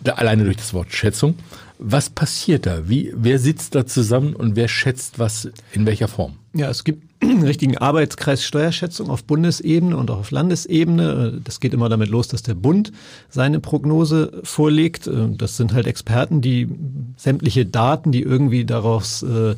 da, 0.00 0.12
alleine 0.12 0.44
durch 0.44 0.56
das 0.56 0.74
Wort 0.74 0.92
Schätzung. 0.92 1.36
Was 1.78 2.08
passiert 2.08 2.64
da? 2.64 2.88
Wie, 2.88 3.12
wer 3.14 3.38
sitzt 3.38 3.74
da 3.74 3.84
zusammen 3.86 4.34
und 4.34 4.56
wer 4.56 4.68
schätzt 4.68 5.18
was 5.18 5.50
in 5.72 5.84
welcher 5.84 6.08
Form? 6.08 6.36
Ja, 6.54 6.70
es 6.70 6.84
gibt 6.84 7.04
einen 7.22 7.42
richtigen 7.42 7.76
Arbeitskreis 7.76 8.44
Steuerschätzung 8.44 9.10
auf 9.10 9.24
Bundesebene 9.24 9.96
und 9.96 10.10
auch 10.10 10.18
auf 10.18 10.30
Landesebene. 10.30 11.40
Das 11.42 11.60
geht 11.60 11.74
immer 11.74 11.88
damit 11.88 12.08
los, 12.08 12.28
dass 12.28 12.42
der 12.42 12.54
Bund 12.54 12.92
seine 13.28 13.60
Prognose 13.60 14.40
vorlegt. 14.42 15.10
Das 15.36 15.56
sind 15.56 15.72
halt 15.72 15.86
Experten, 15.86 16.40
die 16.40 16.68
sämtliche 17.16 17.66
Daten, 17.66 18.12
die 18.12 18.22
irgendwie 18.22 18.64
daraus 18.64 19.22
äh, 19.22 19.26
äh, 19.46 19.56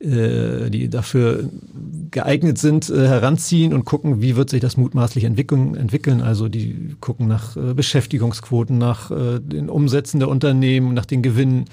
die 0.00 0.88
dafür 0.88 1.48
geeignet 2.10 2.58
sind, 2.58 2.88
äh, 2.88 3.08
heranziehen 3.08 3.74
und 3.74 3.84
gucken, 3.84 4.22
wie 4.22 4.36
wird 4.36 4.48
sich 4.48 4.60
das 4.60 4.76
mutmaßlich 4.76 5.24
entwickeln. 5.24 5.74
entwickeln. 5.74 6.20
Also 6.20 6.48
die 6.48 6.94
gucken 7.00 7.26
nach 7.26 7.56
äh, 7.56 7.74
Beschäftigungsquoten, 7.74 8.78
nach 8.78 9.10
den 9.10 9.68
Umsätzen 9.68 10.20
der 10.20 10.28
Unternehmen, 10.28 10.94
nach 10.94 11.06
den 11.06 11.22
Gewinnen, 11.22 11.66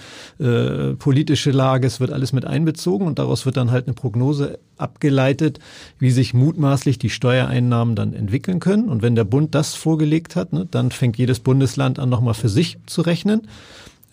politische 1.00 1.51
Lage, 1.51 1.88
es 1.88 2.00
wird 2.00 2.12
alles 2.12 2.34
mit 2.34 2.46
einbezogen 2.46 3.08
und 3.08 3.20
daraus 3.20 3.46
wird 3.46 3.58
dann 3.58 3.72
halt 3.72 3.88
eine 3.88 3.94
Prognose 3.94 4.60
abgeleitet, 4.77 5.60
wie 6.00 6.12
sich 6.12 6.34
mutmaßlich 6.34 7.00
die 7.00 7.10
Steuereinnahmen 7.10 7.96
dann 7.96 8.13
entwickeln 8.13 8.60
können. 8.60 8.89
Und 8.89 9.01
wenn 9.01 9.15
der 9.15 9.24
Bund 9.24 9.55
das 9.55 9.75
vorgelegt 9.75 10.36
hat, 10.36 10.53
ne, 10.53 10.67
dann 10.70 10.91
fängt 10.91 11.17
jedes 11.17 11.39
Bundesland 11.39 12.00
an, 12.00 12.10
nochmal 12.10 12.34
für 12.34 12.50
sich 12.50 12.77
zu 12.86 13.01
rechnen 13.01 13.48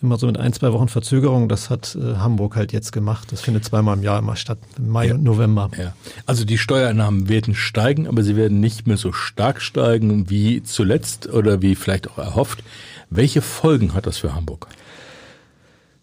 immer 0.03 0.17
so 0.17 0.27
mit 0.27 0.37
ein, 0.37 0.53
zwei 0.53 0.73
Wochen 0.73 0.87
Verzögerung. 0.87 1.49
Das 1.49 1.69
hat 1.69 1.95
äh, 1.95 2.17
Hamburg 2.17 2.55
halt 2.55 2.73
jetzt 2.73 2.91
gemacht. 2.91 3.31
Das 3.31 3.41
findet 3.41 3.65
zweimal 3.65 3.97
im 3.97 4.03
Jahr 4.03 4.19
immer 4.19 4.35
statt, 4.35 4.59
im 4.77 4.89
Mai 4.89 5.07
ja. 5.07 5.15
und 5.15 5.23
November. 5.23 5.71
Ja. 5.77 5.93
Also 6.25 6.45
die 6.45 6.57
Steuereinnahmen 6.57 7.29
werden 7.29 7.55
steigen, 7.55 8.07
aber 8.07 8.23
sie 8.23 8.35
werden 8.35 8.59
nicht 8.59 8.85
mehr 8.87 8.97
so 8.97 9.11
stark 9.11 9.61
steigen 9.61 10.29
wie 10.29 10.61
zuletzt 10.63 11.27
oder 11.27 11.61
wie 11.61 11.75
vielleicht 11.75 12.09
auch 12.09 12.17
erhofft. 12.17 12.63
Welche 13.09 13.41
Folgen 13.41 13.93
hat 13.93 14.05
das 14.05 14.17
für 14.17 14.35
Hamburg? 14.35 14.67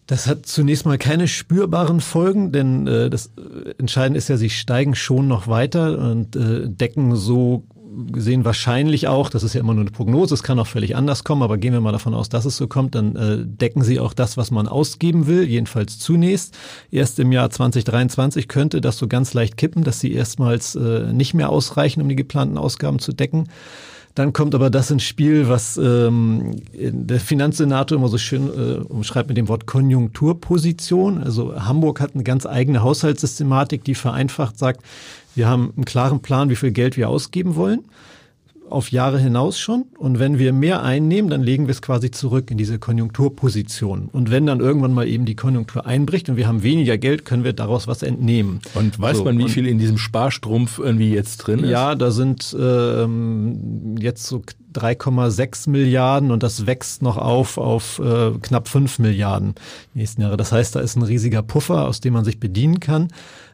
Das 0.07 0.27
hat 0.27 0.45
zunächst 0.45 0.85
mal 0.85 0.97
keine 0.97 1.29
spürbaren 1.29 2.01
Folgen, 2.01 2.51
denn 2.51 2.85
äh, 2.85 3.09
das 3.09 3.31
Entscheidende 3.77 4.17
ist 4.17 4.27
ja, 4.27 4.35
sie 4.35 4.49
steigen 4.49 4.93
schon 4.93 5.29
noch 5.29 5.47
weiter 5.47 5.97
und 5.97 6.35
äh, 6.35 6.67
decken 6.67 7.15
so 7.15 7.63
gesehen 8.11 8.45
wahrscheinlich 8.45 9.07
auch, 9.07 9.29
das 9.29 9.43
ist 9.43 9.53
ja 9.53 9.59
immer 9.59 9.73
nur 9.73 9.81
eine 9.81 9.91
Prognose, 9.91 10.33
es 10.33 10.43
kann 10.43 10.59
auch 10.59 10.67
völlig 10.67 10.95
anders 10.95 11.23
kommen, 11.23 11.41
aber 11.41 11.57
gehen 11.57 11.73
wir 11.73 11.81
mal 11.81 11.91
davon 11.91 12.13
aus, 12.13 12.29
dass 12.29 12.45
es 12.45 12.57
so 12.57 12.67
kommt, 12.67 12.95
dann 12.95 13.15
äh, 13.15 13.37
decken 13.45 13.83
sie 13.83 13.99
auch 13.99 14.13
das, 14.13 14.37
was 14.37 14.51
man 14.51 14.67
ausgeben 14.67 15.27
will, 15.27 15.43
jedenfalls 15.43 15.99
zunächst. 15.99 16.57
Erst 16.91 17.19
im 17.19 17.31
Jahr 17.31 17.49
2023 17.49 18.47
könnte 18.47 18.81
das 18.81 18.97
so 18.97 19.07
ganz 19.07 19.33
leicht 19.33 19.57
kippen, 19.57 19.83
dass 19.83 19.99
sie 19.99 20.13
erstmals 20.13 20.75
äh, 20.75 21.11
nicht 21.13 21.33
mehr 21.33 21.49
ausreichen, 21.49 22.01
um 22.01 22.09
die 22.09 22.15
geplanten 22.15 22.57
Ausgaben 22.57 22.99
zu 22.99 23.13
decken. 23.13 23.47
Dann 24.15 24.33
kommt 24.33 24.55
aber 24.55 24.69
das 24.69 24.91
ins 24.91 25.03
Spiel, 25.03 25.47
was 25.47 25.77
ähm, 25.77 26.61
der 26.73 27.19
Finanzsenator 27.19 27.97
immer 27.97 28.09
so 28.09 28.17
schön 28.17 28.47
äh, 28.47 28.79
umschreibt 28.79 29.29
mit 29.29 29.37
dem 29.37 29.47
Wort 29.47 29.67
Konjunkturposition. 29.67 31.23
Also 31.23 31.55
Hamburg 31.55 32.01
hat 32.01 32.13
eine 32.13 32.23
ganz 32.23 32.45
eigene 32.45 32.83
Haushaltssystematik, 32.83 33.83
die 33.83 33.95
vereinfacht 33.95 34.57
sagt, 34.57 34.81
wir 35.33 35.47
haben 35.47 35.71
einen 35.75 35.85
klaren 35.85 36.21
Plan, 36.21 36.49
wie 36.49 36.55
viel 36.55 36.71
Geld 36.71 36.97
wir 36.97 37.07
ausgeben 37.07 37.55
wollen 37.55 37.85
auf 38.71 38.91
Jahre 38.91 39.19
hinaus 39.19 39.59
schon. 39.59 39.85
Und 39.97 40.19
wenn 40.19 40.39
wir 40.39 40.53
mehr 40.53 40.83
einnehmen, 40.83 41.29
dann 41.29 41.41
legen 41.41 41.67
wir 41.67 41.71
es 41.71 41.81
quasi 41.81 42.11
zurück 42.11 42.51
in 42.51 42.57
diese 42.57 42.79
Konjunkturposition. 42.79 44.09
Und 44.11 44.31
wenn 44.31 44.45
dann 44.45 44.59
irgendwann 44.59 44.93
mal 44.93 45.07
eben 45.07 45.25
die 45.25 45.35
Konjunktur 45.35 45.85
einbricht 45.85 46.29
und 46.29 46.37
wir 46.37 46.47
haben 46.47 46.63
weniger 46.63 46.97
Geld, 46.97 47.25
können 47.25 47.43
wir 47.43 47.53
daraus 47.53 47.87
was 47.87 48.03
entnehmen. 48.03 48.59
Und 48.73 48.99
weiß 48.99 49.17
so, 49.17 49.23
man, 49.23 49.37
wie 49.37 49.49
viel 49.49 49.67
in 49.67 49.77
diesem 49.77 49.97
Sparstrumpf 49.97 50.79
irgendwie 50.79 51.13
jetzt 51.13 51.37
drin 51.37 51.59
ist? 51.59 51.69
Ja, 51.69 51.95
da 51.95 52.11
sind 52.11 52.55
ähm, 52.59 53.95
jetzt 53.99 54.25
so 54.25 54.41
3,6 54.73 55.69
Milliarden 55.69 56.31
und 56.31 56.43
das 56.43 56.65
wächst 56.65 57.01
noch 57.01 57.17
auf 57.17 57.57
auf 57.57 57.99
äh, 57.99 58.31
knapp 58.41 58.67
5 58.67 58.99
Milliarden 58.99 59.55
nächsten 59.93 60.21
Jahre. 60.21 60.37
Das 60.37 60.51
heißt, 60.51 60.75
da 60.75 60.79
ist 60.79 60.95
ein 60.95 61.03
riesiger 61.03 61.43
Puffer, 61.43 61.87
aus 61.87 62.01
dem 62.01 62.13
man 62.13 62.25
sich 62.25 62.39
bedienen 62.39 62.79
kann 62.79 63.09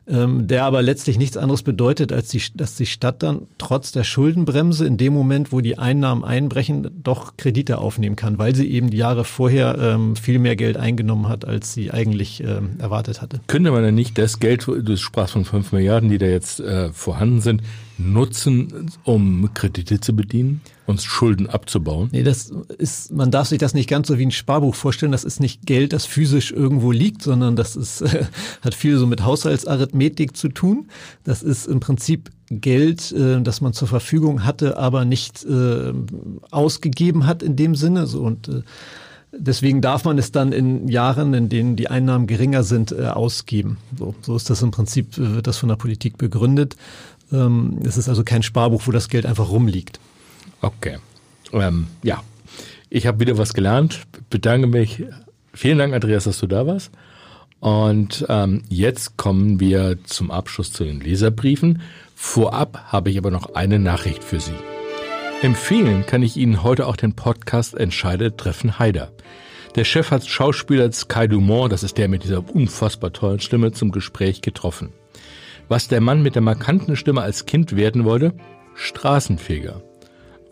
ähm, 0.08 0.48
der 0.48 0.64
aber 0.64 0.82
letztlich 0.82 1.18
nichts 1.18 1.38
anderes 1.38 1.64
bedeutet, 1.64 2.14
als 2.14 2.30
die, 2.30 2.42
dass 2.56 2.76
die 2.76 2.86
Stadt 2.86 3.24
dann 3.24 3.48
trotz 3.58 3.92
der 3.92 4.04
Schuldenbremse 4.04 4.86
in 4.86 4.98
dem 4.98 5.14
Moment, 5.14 5.52
wo 5.52 5.62
die 5.62 5.78
Einnahmen 5.78 6.24
einbrechen, 6.24 6.90
doch 7.04 7.36
Kredite 7.38 7.78
aufnehmen 7.80 8.16
kann, 8.16 8.38
weil 8.38 8.56
sie 8.56 8.70
eben 8.70 8.90
die 8.90 8.98
Jahre 8.98 9.26
vorher 9.26 9.78
ähm, 9.80 10.16
viel 10.16 10.40
mehr 10.40 10.56
Geld 10.56 10.78
eingenommen 10.78 11.28
hat, 11.28 11.46
als 11.46 11.74
sie 11.74 11.92
eigentlich 11.92 12.42
ähm, 12.44 12.72
erwartet 12.80 13.22
hatte. 13.22 13.42
Könnte 13.48 13.72
man 13.72 13.84
denn 13.84 13.96
nicht 13.96 14.18
das 14.18 14.40
Geld, 14.40 14.66
du 14.66 14.98
sprachst 14.98 15.34
von 15.34 15.46
fünf 15.46 15.72
Milliarden, 15.72 16.10
die 16.10 16.18
da 16.18 16.28
jetzt 16.28 16.60
äh, 16.60 16.92
vorhanden 16.94 17.42
sind, 17.42 17.62
nutzen, 17.98 18.90
um 19.04 19.50
Kredite 19.54 20.00
zu 20.00 20.16
bedienen? 20.16 20.62
Uns 20.88 21.04
Schulden 21.04 21.48
abzubauen? 21.48 22.10
Nee, 22.12 22.24
das 22.24 22.52
ist, 22.78 23.12
man 23.12 23.30
darf 23.30 23.48
sich 23.50 23.60
das 23.60 23.74
nicht 23.74 23.90
ganz 23.90 24.08
so 24.08 24.18
wie 24.18 24.26
ein 24.26 24.32
Sparbuch 24.32 24.74
vorstellen. 24.74 25.12
Das 25.12 25.24
ist 25.24 25.40
nicht 25.40 25.66
Geld, 25.66 25.94
das 25.94 26.06
physisch 26.06 26.52
irgendwo 26.52 26.92
liegt, 26.92 27.22
sondern 27.22 27.56
das 27.56 27.76
ist, 27.76 28.02
äh, 28.02 28.26
hat 28.62 28.74
viel 28.74 28.98
so 28.98 29.06
mit 29.06 29.24
Haushaltsarithmetik 29.24 30.36
zu 30.36 30.50
tun. 30.50 30.88
Das 31.24 31.44
ist 31.44 31.68
im 31.68 31.80
Prinzip 31.80 32.32
Geld, 32.50 33.12
äh, 33.12 33.42
das 33.42 33.62
man 33.62 33.74
zur 33.74 33.88
Verfügung 33.88 34.46
hatte, 34.46 34.78
aber 34.78 35.06
nicht 35.06 35.46
äh, 35.46 35.94
ausgegeben 36.50 37.28
hat 37.28 37.44
in 37.44 37.56
dem 37.56 37.76
Sinne. 37.76 38.08
So, 38.08 38.22
und 38.22 38.48
äh, 38.48 38.62
Deswegen 39.40 39.82
darf 39.82 40.06
man 40.06 40.18
es 40.18 40.32
dann 40.32 40.52
in 40.52 40.88
Jahren, 40.88 41.34
in 41.34 41.50
denen 41.50 41.76
die 41.76 41.90
Einnahmen 41.90 42.28
geringer 42.28 42.64
sind, 42.64 42.92
äh, 42.92 43.08
ausgeben. 43.08 43.78
So, 43.98 44.16
so 44.22 44.36
ist 44.36 44.50
das 44.50 44.62
im 44.62 44.72
Prinzip, 44.72 45.18
äh, 45.18 45.36
wird 45.36 45.48
das 45.48 45.58
von 45.58 45.70
der 45.70 45.76
Politik 45.76 46.18
begründet. 46.18 46.78
Ähm, 47.32 47.80
es 47.84 47.98
ist 47.98 48.08
also 48.08 48.24
kein 48.24 48.42
Sparbuch, 48.42 48.84
wo 48.86 48.92
das 48.92 49.10
Geld 49.10 49.26
einfach 49.26 49.50
rumliegt. 49.50 50.00
Okay. 50.62 50.98
Ähm, 51.54 51.88
ja, 52.04 52.22
ich 52.90 53.08
habe 53.08 53.20
wieder 53.20 53.38
was 53.38 53.54
gelernt. 53.54 54.02
Bedanke 54.30 54.68
mich. 54.68 55.04
Vielen 55.54 55.78
Dank, 55.78 55.94
Andreas, 55.94 56.26
dass 56.26 56.40
du 56.40 56.48
da 56.48 56.68
warst. 56.68 56.92
Und 57.60 58.26
ähm, 58.30 58.64
jetzt 58.70 59.18
kommen 59.18 59.60
wir 59.60 59.98
zum 60.04 60.30
Abschluss 60.30 60.72
zu 60.72 60.84
den 60.84 61.00
Leserbriefen. 61.00 61.82
Vorab 62.16 62.86
habe 62.88 63.10
ich 63.10 63.18
aber 63.18 63.32
noch 63.32 63.56
eine 63.56 63.80
Nachricht 63.80 64.24
für 64.24 64.40
Sie. 64.40 64.54
Empfehlen 65.42 66.06
kann 66.06 66.24
ich 66.24 66.38
Ihnen 66.38 66.64
heute 66.64 66.88
auch 66.88 66.96
den 66.96 67.14
Podcast 67.14 67.76
Entscheide 67.76 68.36
treffen 68.36 68.80
Heider. 68.80 69.12
Der 69.76 69.84
Chef 69.84 70.10
hat 70.10 70.26
Schauspieler 70.26 70.92
Sky 70.92 71.28
Dumont, 71.28 71.72
das 71.72 71.84
ist 71.84 71.98
der 72.00 72.08
mit 72.08 72.24
dieser 72.24 72.44
unfassbar 72.56 73.14
tollen 73.14 73.40
Stimme, 73.40 73.72
zum 73.72 73.92
Gespräch 73.92 74.42
getroffen. 74.42 74.94
Was 75.68 75.88
der 75.88 76.02
Mann 76.02 76.24
mit 76.24 76.36
der 76.36 76.42
markanten 76.42 76.96
Stimme 76.96 77.22
als 77.22 77.46
Kind 77.46 77.76
werden 77.76 78.06
wollte? 78.06 78.34
Straßenfeger. 78.74 79.84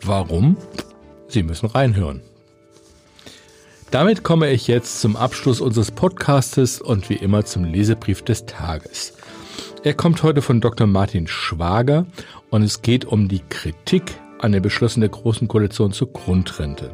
Warum? 0.02 0.56
Sie 1.28 1.42
müssen 1.42 1.66
reinhören. 1.66 2.22
Damit 3.90 4.24
komme 4.24 4.50
ich 4.50 4.66
jetzt 4.66 5.00
zum 5.00 5.16
Abschluss 5.16 5.60
unseres 5.60 5.90
Podcastes 5.90 6.80
und 6.80 7.08
wie 7.08 7.14
immer 7.14 7.44
zum 7.44 7.64
Lesebrief 7.64 8.22
des 8.22 8.46
Tages. 8.46 9.14
Er 9.84 9.94
kommt 9.94 10.22
heute 10.22 10.42
von 10.42 10.60
Dr. 10.60 10.86
Martin 10.86 11.26
Schwager 11.28 12.06
und 12.50 12.62
es 12.62 12.82
geht 12.82 13.04
um 13.04 13.28
die 13.28 13.42
Kritik 13.48 14.18
an 14.40 14.52
der 14.52 14.60
Beschluss 14.60 14.94
der 14.94 15.08
Großen 15.08 15.48
Koalition 15.48 15.92
zur 15.92 16.12
Grundrente. 16.12 16.90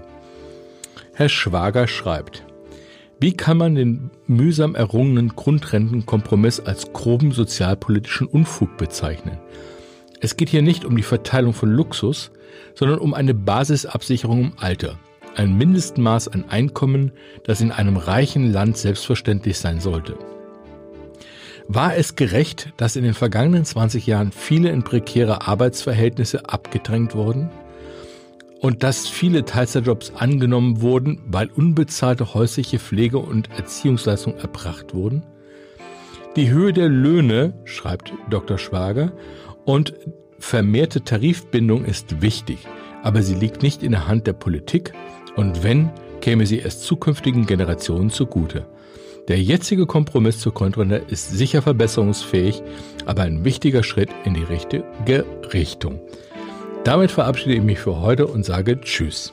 Herr 1.15 1.29
Schwager 1.29 1.87
schreibt, 1.87 2.45
wie 3.19 3.33
kann 3.33 3.57
man 3.57 3.75
den 3.75 4.11
mühsam 4.27 4.75
errungenen 4.75 5.29
Grundrentenkompromiss 5.29 6.61
als 6.61 6.93
groben 6.93 7.33
sozialpolitischen 7.33 8.27
Unfug 8.27 8.77
bezeichnen? 8.77 9.39
Es 10.21 10.37
geht 10.37 10.49
hier 10.49 10.63
nicht 10.63 10.85
um 10.85 10.97
die 10.97 11.03
Verteilung 11.03 11.53
von 11.53 11.71
Luxus, 11.71 12.31
sondern 12.75 12.99
um 12.99 13.15
eine 13.15 13.35
Basisabsicherung 13.35 14.41
im 14.41 14.53
Alter. 14.57 14.99
Ein 15.35 15.57
Mindestmaß 15.57 16.29
an 16.29 16.45
Einkommen, 16.49 17.13
das 17.45 17.61
in 17.61 17.73
einem 17.73 17.97
reichen 17.97 18.53
Land 18.53 18.77
selbstverständlich 18.77 19.59
sein 19.59 19.81
sollte. 19.81 20.17
War 21.69 21.97
es 21.97 22.17
gerecht, 22.17 22.73
dass 22.77 22.97
in 22.97 23.05
den 23.05 23.15
vergangenen 23.15 23.65
20 23.65 24.07
Jahren 24.07 24.33
viele 24.33 24.71
in 24.71 24.83
prekäre 24.83 25.47
Arbeitsverhältnisse 25.47 26.49
abgedrängt 26.49 27.15
wurden? 27.15 27.51
und 28.63 28.85
dass 28.85 29.09
viele 29.09 29.45
Teilzeitjobs 29.45 30.13
angenommen 30.15 30.81
wurden, 30.81 31.21
weil 31.27 31.51
unbezahlte 31.51 32.33
häusliche 32.33 32.79
Pflege 32.79 33.19
und 33.19 33.51
Erziehungsleistungen 33.51 34.39
erbracht 34.39 34.95
wurden. 34.95 35.25
Die 36.37 36.49
Höhe 36.49 36.73
der 36.73 36.89
Löhne, 36.89 37.55
schreibt 37.65 38.13
Dr. 38.31 38.59
Schwager, 38.59 39.13
und 39.65 39.95
vermehrte 40.43 41.03
Tarifbindung 41.03 41.85
ist 41.85 42.21
wichtig, 42.21 42.59
aber 43.03 43.23
sie 43.23 43.35
liegt 43.35 43.63
nicht 43.63 43.83
in 43.83 43.93
der 43.93 44.09
Hand 44.09 44.27
der 44.27 44.33
Politik 44.33 44.93
und 45.37 45.63
wenn, 45.63 45.91
käme 46.21 46.47
sie 46.47 46.59
erst 46.59 46.83
zukünftigen 46.83 47.47
Generationen 47.47 48.11
zugute. 48.11 48.67
Der 49.29 49.41
jetzige 49.41 49.87
Kompromiss 49.87 50.41
zur 50.41 50.53
Kontrende 50.53 50.97
ist 51.09 51.31
sicher 51.31 51.63
verbesserungsfähig, 51.63 52.63
aber 53.07 53.23
ein 53.23 53.45
wichtiger 53.45 53.83
Schritt 53.83 54.11
in 54.25 54.35
die 54.35 54.43
richtige 54.43 55.25
Richtung. 55.53 56.01
Damit 56.85 57.13
verabschiede 57.13 57.55
ich 57.55 57.63
mich 57.63 57.79
für 57.79 58.01
heute 58.01 58.27
und 58.27 58.45
sage 58.45 58.81
Tschüss. 58.81 59.33